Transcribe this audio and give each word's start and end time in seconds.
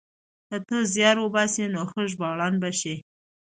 که 0.47 0.57
ته 0.67 0.77
زيار 0.93 1.17
وباسې 1.21 1.63
نو 1.73 1.81
ښه 1.91 2.01
ژباړن 2.11 2.53
به 2.61 2.69
شې. 2.79 2.95